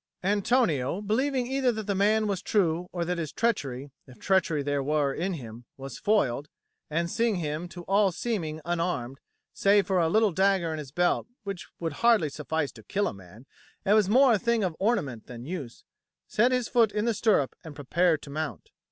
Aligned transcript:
Antonio, 0.23 0.99
believing 0.99 1.45
either 1.45 1.71
that 1.71 1.85
the 1.85 1.93
man 1.93 2.25
was 2.25 2.41
true 2.41 2.89
or 2.91 3.05
that 3.05 3.19
his 3.19 3.31
treachery 3.31 3.91
if 4.07 4.17
treachery 4.17 4.63
there 4.63 4.81
were 4.81 5.13
in 5.13 5.33
him 5.33 5.65
was 5.77 5.99
foiled, 5.99 6.47
and 6.89 7.07
seeing 7.07 7.35
him 7.35 7.67
to 7.67 7.83
all 7.83 8.11
seeming 8.11 8.61
unarmed, 8.65 9.19
save 9.53 9.85
for 9.85 9.99
a 9.99 10.09
little 10.09 10.31
dagger 10.31 10.71
in 10.73 10.79
his 10.79 10.91
belt 10.91 11.27
which 11.43 11.67
would 11.79 11.93
hardly 11.93 12.29
suffice 12.29 12.71
to 12.71 12.81
kill 12.81 13.07
a 13.07 13.13
man 13.13 13.45
and 13.85 13.95
was 13.95 14.09
more 14.09 14.33
a 14.33 14.39
thing 14.39 14.63
of 14.63 14.75
ornament 14.79 15.27
than 15.27 15.45
use, 15.45 15.83
set 16.27 16.51
his 16.51 16.67
foot 16.67 16.91
in 16.91 17.05
the 17.05 17.13
stirrup 17.13 17.55
and 17.63 17.75
prepared 17.75 18.23
to 18.23 18.31
mount. 18.31 18.71